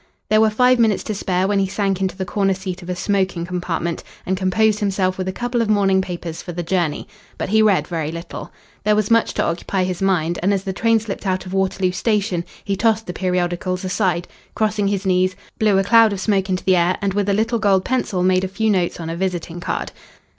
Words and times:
There 0.29 0.41
were 0.41 0.49
five 0.49 0.79
minutes 0.79 1.03
to 1.03 1.13
spare 1.13 1.47
when 1.47 1.59
he 1.59 1.67
sank 1.67 2.01
into 2.01 2.17
the 2.17 2.25
corner 2.25 2.55
seat 2.55 2.81
of 2.81 2.89
a 2.89 2.95
smoking 2.95 3.45
compartment, 3.45 4.03
and 4.25 4.35
composed 4.35 4.79
himself 4.79 5.15
with 5.19 5.27
a 5.27 5.31
couple 5.31 5.61
of 5.61 5.69
morning 5.69 6.01
papers 6.01 6.41
for 6.41 6.51
the 6.53 6.63
journey. 6.63 7.07
But 7.37 7.49
he 7.49 7.61
read 7.61 7.85
very 7.87 8.11
little. 8.11 8.51
There 8.83 8.95
was 8.95 9.11
much 9.11 9.35
to 9.35 9.43
occupy 9.43 9.83
his 9.83 10.01
mind, 10.01 10.39
and 10.41 10.55
as 10.55 10.63
the 10.63 10.73
train 10.73 10.99
slipped 10.99 11.27
out 11.27 11.45
of 11.45 11.53
Waterloo 11.53 11.91
station 11.91 12.45
he 12.63 12.75
tossed 12.75 13.05
the 13.05 13.13
periodicals 13.13 13.85
aside, 13.85 14.27
crossed 14.55 14.77
his 14.77 15.05
knees, 15.05 15.35
blew 15.59 15.77
a 15.77 15.83
cloud 15.83 16.13
of 16.13 16.19
smoke 16.19 16.49
into 16.49 16.63
the 16.63 16.75
air, 16.77 16.97
and 16.99 17.13
with 17.13 17.29
a 17.29 17.33
little 17.33 17.59
gold 17.59 17.85
pencil 17.85 18.23
made 18.23 18.43
a 18.43 18.47
few 18.47 18.71
notes 18.71 18.99
on 18.99 19.07
a 19.11 19.15
visiting 19.15 19.59
card. 19.59 19.91